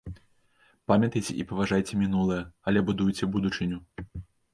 Памятайце 0.91 1.35
і 1.43 1.45
паважайце 1.51 1.99
мінулае, 2.03 2.39
але 2.71 2.79
будуйце 2.87 3.29
будучыню! 3.37 3.77